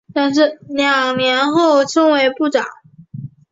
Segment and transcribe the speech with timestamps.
[0.67, 2.65] 两年后升为部长。